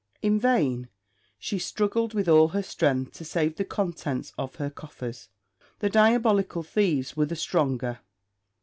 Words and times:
In 0.23 0.39
vain 0.39 0.89
she 1.37 1.59
struggled 1.59 2.15
with 2.15 2.27
all 2.27 2.47
her 2.47 2.63
strength 2.63 3.11
to 3.17 3.23
save 3.23 3.57
the 3.57 3.63
contents 3.63 4.33
of 4.35 4.55
her 4.55 4.71
coffers; 4.71 5.29
the 5.77 5.91
diabolical 5.91 6.63
thieves 6.63 7.15
were 7.15 7.27
the 7.27 7.35
stronger. 7.35 7.99